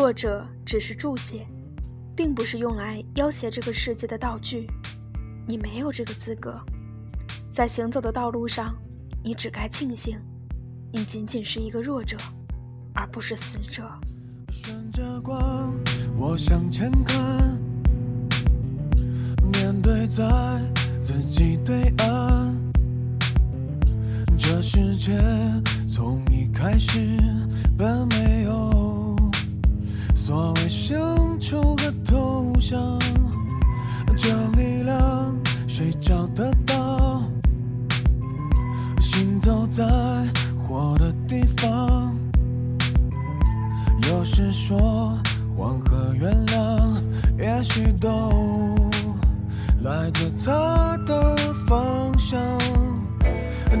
[0.00, 1.46] 弱者只是注解，
[2.16, 4.66] 并不是用来要挟这个世界的道具。
[5.46, 6.58] 你没有这个资格。
[7.52, 8.74] 在行走的道路上，
[9.22, 10.18] 你只该庆幸，
[10.90, 12.16] 你仅仅是一个弱者，
[12.94, 13.82] 而不是死者。
[14.50, 15.70] 顺着光，
[16.16, 17.60] 我向前看，
[19.52, 20.24] 面对在
[21.02, 22.56] 自己对岸。
[24.38, 25.12] 这世界
[25.86, 27.18] 从一开始
[27.76, 29.09] 本没有
[30.20, 32.98] 所谓相处和投降，
[34.18, 35.34] 这力量
[35.66, 37.22] 谁找得到？
[39.00, 39.82] 行走在
[40.58, 42.14] 火的地方。
[44.10, 45.18] 有时说
[45.56, 47.00] 谎和原谅，
[47.38, 48.90] 也许都
[49.80, 51.34] 来自他的
[51.66, 52.38] 方向。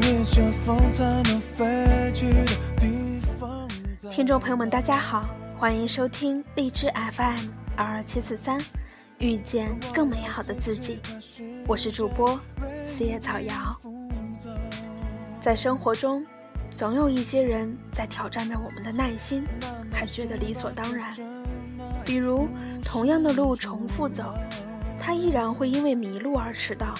[0.00, 3.68] 逆着风才能飞去的地方。
[4.10, 5.26] 听众朋友们，大家好，
[5.60, 8.58] 欢迎收听荔枝 FM 二二七四三，
[9.18, 11.00] 遇见更美好的自己。
[11.66, 12.40] 我是主播
[12.86, 13.78] 四叶草瑶。
[15.38, 16.24] 在生活中，
[16.72, 19.44] 总有一些人在挑战着我们的耐心，
[19.92, 21.14] 还觉得理所当然。
[22.06, 22.48] 比如，
[22.82, 24.32] 同样的路重复走，
[24.98, 26.94] 他依然会因为迷路而迟到。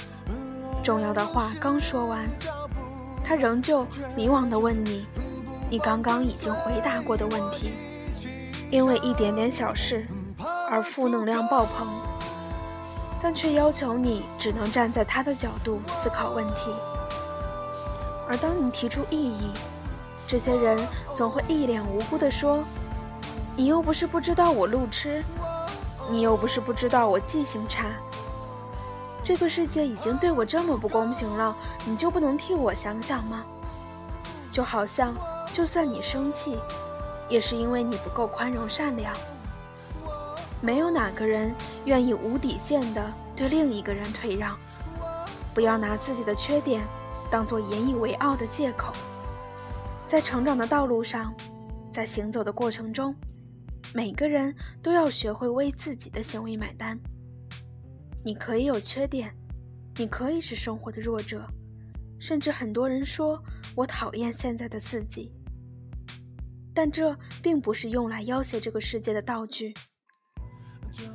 [0.84, 2.28] 重要的话刚说完，
[3.24, 5.06] 他仍旧迷惘地问你
[5.70, 7.72] ：“你刚刚已经回答过的问题。”
[8.70, 10.06] 因为一点点小事
[10.70, 11.88] 而负能量爆棚，
[13.20, 16.70] 但却要求你只能站在他的角度思考问题。
[18.28, 19.50] 而当你提出异议，
[20.26, 20.78] 这些人
[21.12, 22.62] 总会一脸无辜地说
[23.56, 25.24] ：“你又不是不知道我路痴，
[26.08, 27.86] 你又不是不知道我记性差。
[29.24, 31.54] 这个世界已经对我这么不公平了，
[31.84, 33.42] 你就不能替我想想吗？
[34.52, 35.12] 就好像，
[35.52, 36.56] 就算你生气，
[37.30, 39.16] 也是因为你不够宽容善良。
[40.60, 41.54] 没有哪个人
[41.86, 44.58] 愿意无底线的对另一个人退让。
[45.54, 46.82] 不要拿自己的缺点。”
[47.30, 48.92] 当做引以为傲的借口，
[50.04, 51.32] 在成长的道路上，
[51.88, 53.14] 在行走的过程中，
[53.94, 54.52] 每个人
[54.82, 56.98] 都要学会为自己的行为买单。
[58.24, 59.32] 你可以有缺点，
[59.94, 61.46] 你可以是生活的弱者，
[62.18, 63.40] 甚至很多人说
[63.76, 65.32] 我讨厌现在的自己，
[66.74, 69.74] 但这并不是用来要挟这个世界的道具。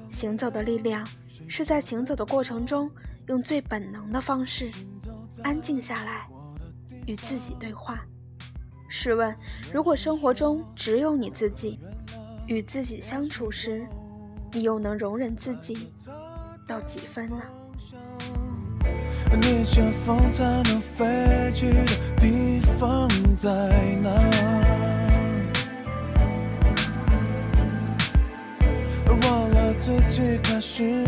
[0.10, 1.08] 行走的力量，
[1.48, 2.90] 是在行走的过程中，
[3.28, 4.70] 用最本能的方式。
[5.44, 6.28] 安静下来，
[7.06, 8.06] 与自己对话。
[8.88, 9.36] 试问，
[9.74, 11.80] 如果生活中只有你自己，
[12.48, 13.86] 与自己相处时，
[14.54, 15.92] 你又能容忍自己
[16.68, 17.42] 到几分呢？
[19.42, 21.86] 逆着风才能飞去的
[22.18, 23.50] 地方在
[24.02, 24.95] 哪？
[30.76, 31.05] 己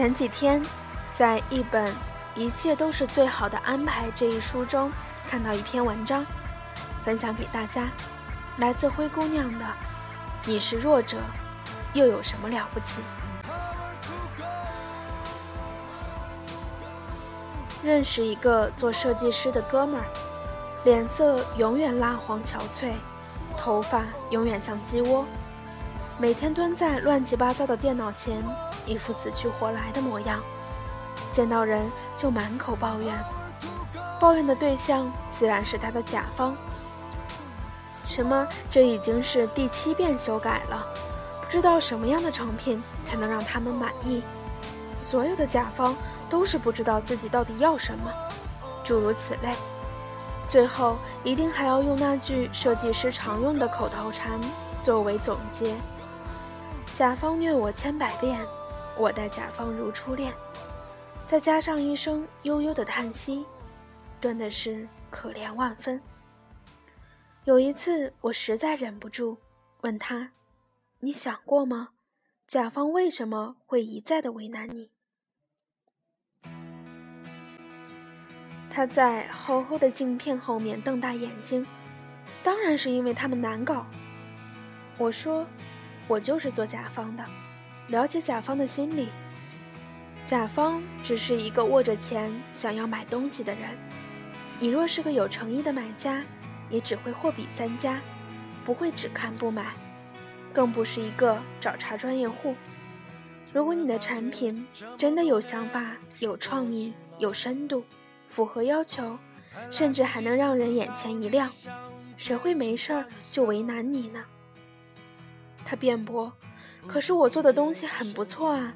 [0.00, 0.64] 前几天，
[1.12, 1.92] 在一本
[2.34, 4.90] 《一切都是最好的安排》这一书中，
[5.28, 6.24] 看到一篇文章，
[7.04, 7.86] 分享给大家，
[8.56, 9.64] 来自灰姑娘的
[10.46, 11.18] ：“你是弱者，
[11.92, 13.02] 又有什么了不起？”
[17.84, 20.06] 认识一个做设计师的哥们儿，
[20.82, 22.92] 脸色永远蜡黄憔悴，
[23.54, 25.26] 头发永远像鸡窝，
[26.16, 28.42] 每天蹲在乱七八糟的电脑前。
[28.86, 30.40] 一副死去活来的模样，
[31.32, 33.14] 见到人就满口抱怨，
[34.20, 36.54] 抱怨的对象自然是他的甲方。
[38.06, 38.46] 什么？
[38.70, 40.84] 这已经是第七遍修改了，
[41.42, 44.22] 不知道什么样的成品才能让他们满意。
[44.98, 45.96] 所有的甲方
[46.28, 48.12] 都是不知道自己到底要什么，
[48.84, 49.54] 诸如此类。
[50.48, 54.32] 最后一定还要用那句设计师常用的口头禅
[54.80, 55.72] 作为总结：
[56.92, 58.40] 甲方虐我千百遍，
[59.00, 60.34] 我待甲方如初恋。
[61.26, 63.46] 再加上一声悠悠的叹息，
[64.20, 65.98] 真的是可怜万分。
[67.44, 69.38] 有一次，我实在忍不住
[69.80, 70.32] 问他
[71.00, 71.88] ：“你想过吗？
[72.46, 74.90] 甲方为什么会一再的为难你？”
[78.68, 81.66] 他在厚厚的镜片后面瞪大眼睛，
[82.44, 83.86] 当然是因为他们难搞。
[84.98, 85.46] 我说
[86.06, 87.24] ：“我就是做甲方的，
[87.90, 89.08] 了解甲方的心理。”
[90.24, 93.76] 甲方只是一个握着钱想要买东西的人，
[94.60, 96.22] 你若是个有诚意的买家，
[96.68, 98.00] 也只会货比三家，
[98.64, 99.72] 不会只看不买，
[100.52, 102.54] 更不是一个找茬专业户。
[103.52, 104.64] 如果你的产品
[104.96, 107.82] 真的有想法、有创意、有深度，
[108.28, 109.18] 符合要求，
[109.68, 111.50] 甚至还能让人眼前一亮，
[112.16, 114.22] 谁会没事儿就为难你呢？
[115.64, 116.32] 他辩驳
[116.86, 118.74] ：“可是我做的东西很不错啊。”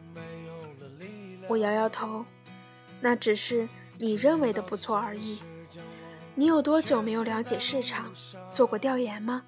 [1.48, 2.24] 我摇摇头，
[3.00, 3.68] 那只是
[3.98, 5.40] 你认为的不错而已。
[6.34, 8.10] 你有多久没有了解市场，
[8.50, 9.42] 做过调研吗？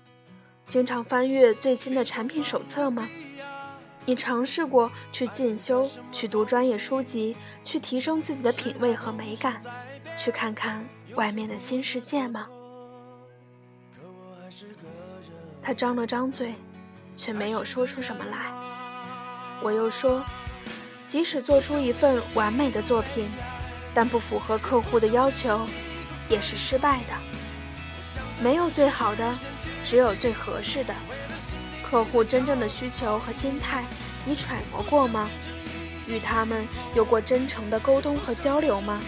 [0.66, 3.08] 经常翻阅最新的产品手册吗？
[4.04, 9.60] 你尝试过去进修、去读专业书籍，去提升自己的品味和美感，
[10.16, 12.48] 去看看外面的新世界吗？
[15.60, 16.54] 他张了张嘴，
[17.16, 18.52] 却没有说出什么来。
[19.60, 20.22] 我又说。
[21.08, 23.28] 即使做出一份完美的作品，
[23.94, 25.64] 但不符合客户的要求，
[26.28, 27.14] 也是失败的。
[28.42, 29.34] 没有最好的，
[29.84, 30.92] 只有最合适的。
[31.88, 33.84] 客户真正的需求和心态，
[34.24, 35.30] 你揣摩过吗？
[36.08, 39.00] 与他们有过真诚的沟通和交流吗？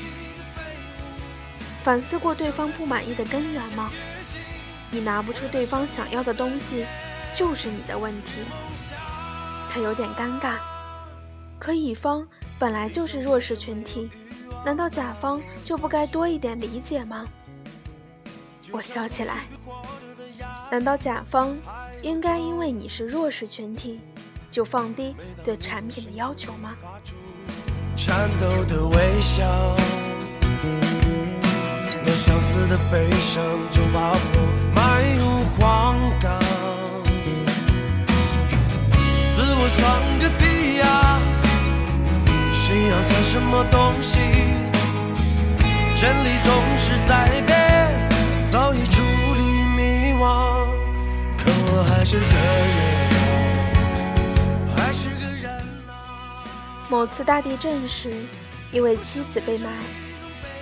[1.82, 3.90] 反思过对方不满意的根源吗？
[4.92, 6.86] 你拿不出对方想要的东西，
[7.34, 8.42] 就是你的问题。
[9.70, 10.56] 他有点尴尬。
[11.58, 12.26] 可乙方
[12.58, 14.08] 本来就是弱势群体，
[14.64, 17.26] 难道甲方就不该多一点理解吗？
[18.70, 19.46] 我笑起来。
[20.70, 21.56] 难道甲方
[22.02, 24.00] 应该因为你是弱势群体，
[24.50, 26.74] 就放低对产品的要求吗？
[27.96, 29.44] 颤抖的微笑，
[32.06, 35.44] 相似的悲伤就把我埋入
[40.18, 41.18] 个屁呀！
[42.52, 44.18] 信仰算什么东西？
[46.00, 47.56] 真理总是在变，
[48.52, 49.42] 早已处理
[49.76, 50.18] 迷惘。
[51.36, 52.24] 可我还是个
[52.76, 52.78] 人，
[54.76, 55.50] 还是个人
[56.88, 58.12] 某次大地震时，
[58.70, 59.68] 一位妻子被埋，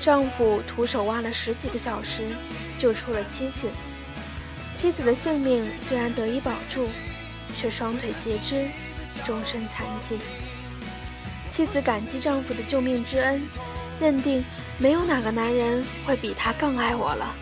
[0.00, 2.34] 丈夫徒手挖了十几个小时，
[2.78, 3.68] 救出了妻子。
[4.74, 6.88] 妻子的性命虽然得以保住，
[7.56, 8.66] 却双腿截肢，
[9.24, 10.18] 终身残疾。
[11.48, 13.42] 妻子感激丈夫的救命之恩，
[14.00, 14.44] 认定
[14.78, 17.34] 没有哪个男人会比他更爱我了。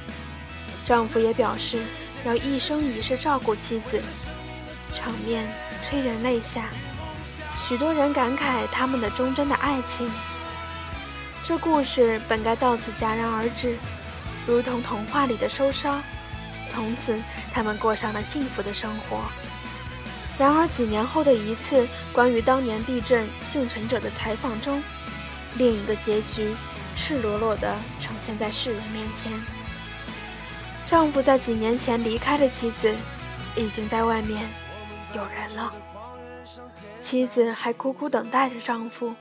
[0.85, 1.83] 丈夫也表示
[2.25, 4.01] 要一生一世照顾妻子，
[4.95, 5.49] 场面
[5.81, 6.67] 催人泪下。
[7.59, 10.11] 许多人感慨他们的忠贞的爱情。
[11.43, 13.77] 这故事本该到此戛然而止，
[14.47, 16.01] 如同童话里的收梢。
[16.67, 17.21] 从此，
[17.53, 19.21] 他们过上了幸福的生活。
[20.39, 24.83] 然而几年后的一次关于当年地震幸存者的采访中，
[25.57, 26.55] 另一个结局
[26.97, 29.31] 赤裸裸地呈现在世人面前。
[30.87, 32.95] 丈夫在几年前离开的妻子，
[33.57, 34.49] 已经在外面
[35.15, 35.73] 有人了。
[36.99, 39.15] 妻子还苦苦等待着丈夫，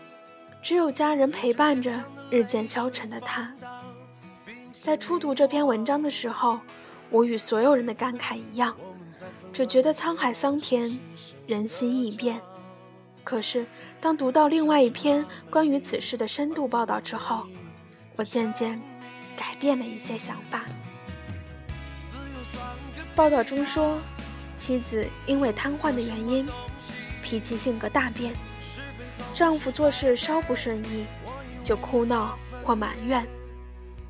[0.62, 3.52] 只有家人陪伴着日渐消沉的她。
[4.74, 6.60] 在初读这篇文章的时候，
[7.10, 8.76] 我与所有人的感慨一样。
[9.52, 11.00] 只觉得沧海桑田，
[11.48, 12.42] 人心易变。
[13.24, 13.66] 可是，
[14.02, 17.48] 当读到另外一篇关于此事的深度报道之后，
[18.18, 18.82] 我渐渐
[19.38, 20.66] 改变了一些想法。
[23.16, 24.00] 报道中说，
[24.58, 26.48] 妻子因为瘫痪的原因，
[27.22, 28.34] 脾气性格大变，
[29.34, 31.06] 丈夫做事稍不顺意，
[31.64, 33.26] 就哭闹或埋怨，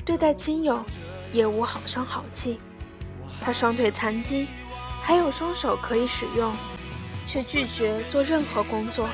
[0.03, 0.83] 对待亲友
[1.31, 2.59] 也无好声好气。
[3.39, 4.47] 他双腿残疾。
[5.05, 6.55] 还有双手可以使用，
[7.27, 9.09] 却拒绝做任何工作，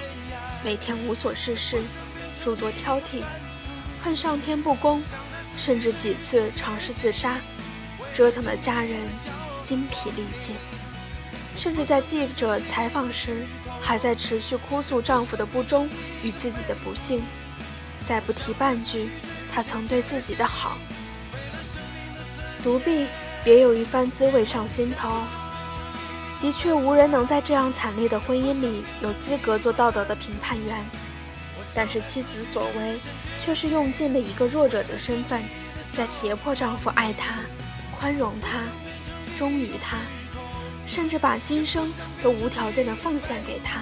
[0.63, 1.81] 每天无所事事，
[2.39, 3.23] 诸多挑剔，
[4.03, 5.01] 恨上天不公，
[5.57, 7.37] 甚至几次尝试自杀，
[8.13, 8.99] 折腾的家人
[9.63, 10.55] 精疲力尽。
[11.55, 13.43] 甚至在记者采访时，
[13.81, 15.89] 还在持续哭诉丈夫的不忠
[16.21, 17.21] 与自己的不幸，
[17.99, 19.09] 再不提半句
[19.51, 20.77] 他曾对自己的好。
[22.63, 23.07] 独臂
[23.43, 25.09] 别有一番滋味上心头。
[26.41, 30.85] 的确，无人能在这样惨烈的婚姻里有资格做道德的评判员。
[31.75, 32.99] 但是妻子所为，
[33.39, 35.43] 却是用尽了一个弱者的身份，
[35.93, 37.41] 在胁迫丈夫爱她、
[37.99, 38.59] 宽容她、
[39.37, 39.97] 忠于她，
[40.87, 41.91] 甚至把今生
[42.23, 43.81] 都无条件的奉献给他。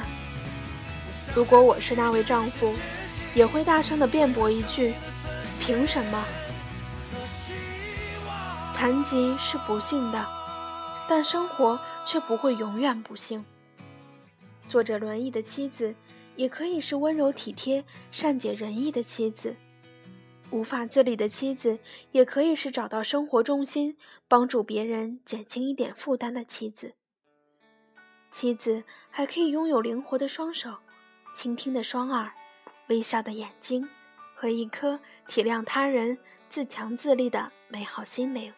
[1.34, 2.76] 如果我是那位丈夫，
[3.34, 4.94] 也会大声的辩驳一句：
[5.60, 6.26] 凭什么？
[8.74, 10.26] 残疾是不幸的，
[11.08, 13.44] 但生活却不会永远不幸。
[14.68, 15.96] 坐着轮椅的妻子，
[16.36, 19.56] 也可以是温柔体贴、善解人意的妻子；
[20.52, 21.80] 无法自理的妻子，
[22.12, 23.98] 也可以是找到生活重心、
[24.28, 26.94] 帮助别人减轻一点负担的妻子。
[28.30, 30.76] 妻子还可以拥有灵活的双手、
[31.34, 32.30] 倾听的双耳、
[32.90, 33.88] 微笑的眼睛
[34.36, 36.18] 和一颗体谅他人、
[36.50, 38.54] 自强自立的美好心灵。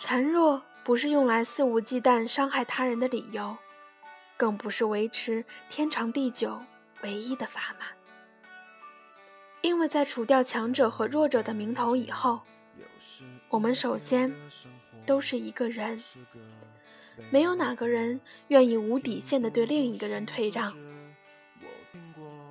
[0.00, 3.56] 孱弱不是用来肆无忌惮伤害他人的理由，
[4.36, 6.60] 更不是维持天长地久
[7.02, 7.86] 唯一的砝码。
[9.62, 12.42] 因为在除掉强者和弱者的名头以后，
[13.48, 14.30] 我们首先
[15.06, 15.98] 都是一个人，
[17.30, 20.76] 没有哪个人愿意无底线的对另一个人退让。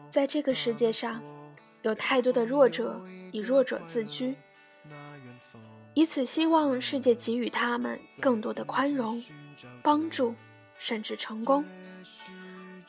[0.10, 1.22] 在这个世界上，
[1.84, 3.00] 有太多的弱者
[3.32, 4.36] 以弱者自居。
[5.94, 9.24] 以此希望世界给予他们更多的宽容、
[9.82, 10.34] 帮助，
[10.80, 11.64] 甚至成功。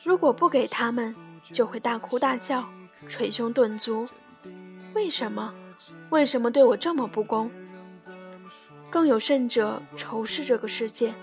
[0.03, 2.67] 如果不给他们，就会大哭大叫、
[3.07, 4.07] 捶胸顿足。
[4.93, 5.53] 为什么？
[6.09, 7.51] 为什么对我这么不公？
[8.89, 11.13] 更有甚者，仇视这个世界，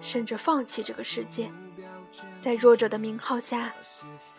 [0.00, 1.50] 甚至放弃这个世界，
[2.40, 3.72] 在弱者的名号下，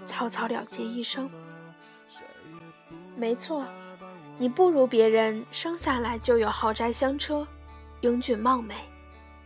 [0.05, 1.29] 草草了结一生。
[3.15, 3.65] 没错。
[4.39, 7.47] 你不如别人生下来就有豪宅香车，
[8.01, 8.75] 英俊貌美，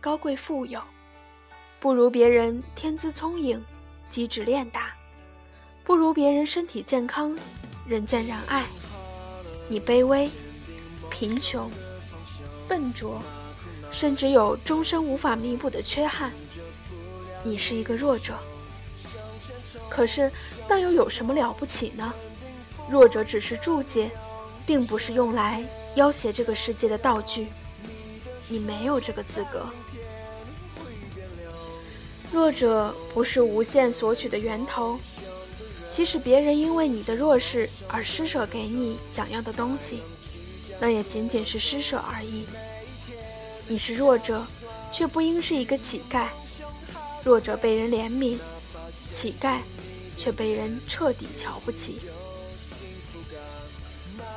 [0.02, 0.80] 高贵富有；
[1.80, 3.64] 不如别人天资聪颖，
[4.10, 4.82] 机智练达；
[5.82, 7.34] 不如别人身体健康，
[7.86, 8.66] 人见人爱。
[9.66, 10.30] 你卑微、
[11.08, 11.70] 贫穷、
[12.68, 13.18] 笨拙，
[13.90, 16.30] 甚至有终身无法弥补的缺憾。
[17.42, 18.34] 你是一个弱者。
[19.88, 20.30] 可是
[20.68, 22.12] 那又有什么了不起呢？
[22.90, 24.10] 弱者只是注解。
[24.66, 25.64] 并不是用来
[25.94, 27.48] 要挟这个世界的道具，
[28.48, 29.66] 你没有这个资格。
[32.32, 34.98] 弱者不是无限索取的源头，
[35.90, 40.00] 即使别人因为你的弱势而施舍给你想要的东西，
[40.80, 42.46] 那也仅仅是施舍而已。
[43.68, 44.44] 你是弱者，
[44.90, 46.28] 却不应是一个乞丐。
[47.22, 48.38] 弱者被人怜悯，
[49.10, 49.58] 乞丐
[50.16, 52.00] 却被人彻底瞧不起。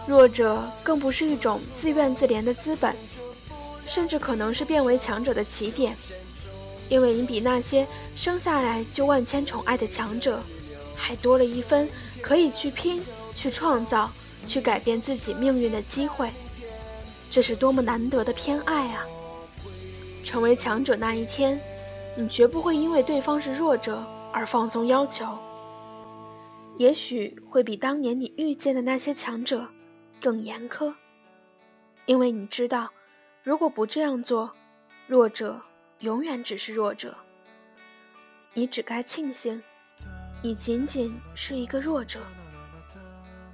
[0.08, 2.96] 弱者更不是一种自怨自怜的资本，
[3.88, 5.96] 甚至可能是变为强者的起点，
[6.90, 10.40] 因为你比那些生下来就万千宠爱的强者，
[10.96, 11.90] 还多了一分
[12.22, 13.02] 可以去拼、
[13.34, 14.12] 去创造、
[14.48, 16.30] 去改变自己命运的机会。
[17.32, 19.04] 这是多么难得的偏爱啊！
[20.24, 21.60] 成为强者那一天，
[22.16, 25.26] 你绝不会因为对方是弱者而放松要求，
[26.78, 29.68] 也许会比当年你遇见的那些强者。
[30.26, 30.92] 更严苛，
[32.08, 32.90] 因为你知道，
[33.44, 34.52] 如果不这样做，
[35.06, 35.62] 弱者
[36.00, 37.16] 永远只是弱者。
[38.56, 39.62] 你只该庆幸，
[40.42, 42.20] 你仅仅是一个弱者，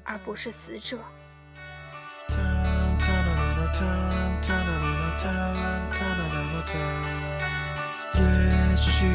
[0.05, 0.97] 而不是死者。
[8.15, 9.05] 也许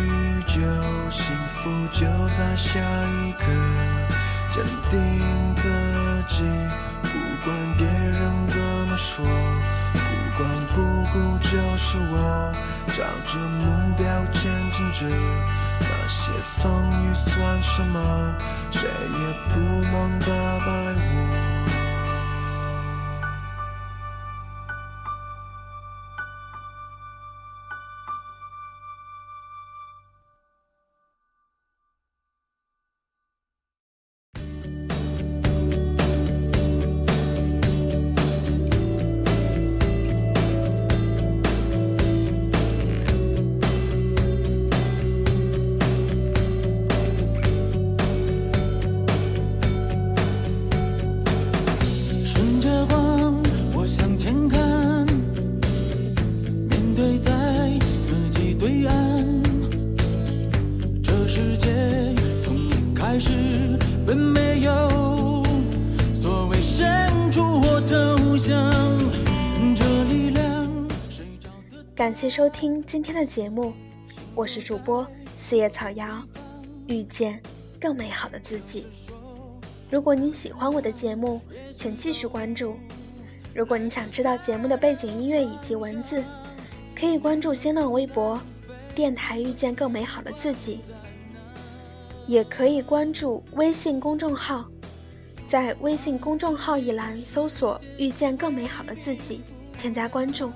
[0.47, 0.61] 就
[1.09, 2.79] 幸福就在下
[3.25, 3.47] 一刻，
[4.53, 5.71] 坚定自
[6.27, 6.45] 己。
[7.03, 7.09] 不
[7.45, 9.25] 管别人怎么说，
[9.93, 9.99] 不
[10.37, 10.81] 管不
[11.13, 12.53] 顾，就是我
[12.89, 15.07] 朝着目标前进着。
[15.81, 18.35] 那些风雨算什么？
[18.71, 21.46] 谁也不能打败我。
[72.07, 73.73] 感谢收听今天的节目，
[74.37, 75.05] 我是主播
[75.37, 76.23] 四叶草瑶，
[76.87, 77.43] 遇见
[77.81, 78.87] 更美好的自己。
[79.91, 81.41] 如果您喜欢我的节目，
[81.75, 82.77] 请继续关注。
[83.53, 86.23] 如果你想知道节目的背景音乐以及文字，
[86.95, 88.41] 可以关注新浪微博
[88.95, 90.79] “电台遇见更美好的自己”，
[92.29, 94.65] 也可以关注微信公众号，
[95.49, 99.41] 在微信公众号一栏搜索“遇见更美好的自己”，
[99.77, 100.53] 添加关注，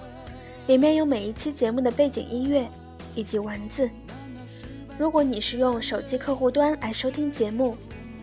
[0.70, 2.64] 里面有每一期节目的背景音乐
[3.16, 3.90] 以及文字。
[4.96, 7.76] 如果你是用手机客户端来收听节目，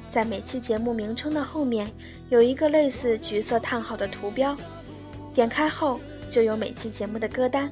[0.08, 1.92] 在每期节目名称的后面
[2.30, 4.56] 有一个类似橘色叹号的图标，
[5.34, 6.00] 点开后
[6.30, 7.70] 就有每期节目的歌单。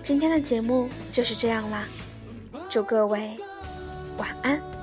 [0.00, 1.88] 今天的节目就是这样啦，
[2.70, 3.36] 祝各位
[4.16, 4.73] 晚安。